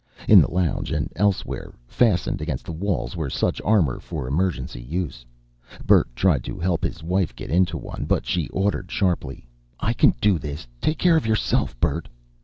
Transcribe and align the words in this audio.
In 0.27 0.41
the 0.41 0.49
lounge 0.49 0.91
and 0.91 1.11
elsewhere, 1.15 1.75
fastened 1.85 2.41
against 2.41 2.65
the 2.65 2.71
walls, 2.71 3.15
were 3.15 3.29
such 3.29 3.61
armor 3.63 3.99
for 3.99 4.27
emergency 4.27 4.81
use. 4.81 5.23
Bert 5.85 6.07
tried 6.15 6.43
to 6.45 6.57
help 6.57 6.83
his 6.83 7.03
wife 7.03 7.35
get 7.35 7.51
into 7.51 7.77
one. 7.77 8.05
But 8.07 8.25
she 8.25 8.49
ordered 8.49 8.89
sharply: 8.89 9.47
"I 9.79 9.93
can 9.93 10.15
do 10.19 10.39
this! 10.39 10.65
Take 10.81 10.97
care 10.97 11.17
of 11.17 11.27
yourself, 11.27 11.79
Bert." 11.79 12.07